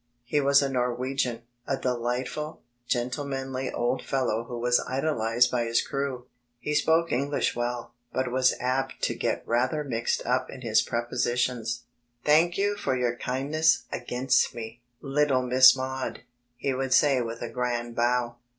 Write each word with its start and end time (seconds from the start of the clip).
He 0.23 0.41
was 0.41 0.63
a 0.63 0.69
Norwegian, 0.69 1.43
a 1.67 1.77
delightful, 1.77 2.61
gendemanly 2.89 3.71
old 3.71 4.03
fellow 4.03 4.45
who 4.45 4.57
was 4.57 4.83
idolized 4.87 5.51
by 5.51 5.65
his 5.65 5.83
crew. 5.85 6.25
He 6.57 6.73
spoke 6.73 7.11
English 7.11 7.55
well, 7.55 7.93
but 8.11 8.31
was 8.31 8.55
apt 8.59 9.03
to 9.03 9.13
get 9.13 9.43
rather 9.47 9.83
mixed 9.83 10.25
up 10.25 10.49
in 10.49 10.61
his 10.61 10.81
prepositions. 10.81 11.83
"Thank 12.25 12.57
you 12.57 12.77
for 12.77 12.97
your 12.97 13.15
kindness 13.15 13.83
against 13.91 14.55
me, 14.55 14.81
little 15.01 15.43
Miss 15.43 15.75
Maud," 15.75 16.21
he 16.57 16.73
would 16.73 16.95
say 16.95 17.21
with 17.21 17.43
a 17.43 17.49
grand 17.51 17.95
bow. 17.95 18.37